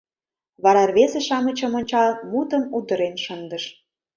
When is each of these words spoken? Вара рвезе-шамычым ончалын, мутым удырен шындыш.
Вара 0.63 0.81
рвезе-шамычым 0.89 1.71
ончалын, 1.79 2.17
мутым 2.31 2.63
удырен 2.77 3.15
шындыш. 3.23 3.63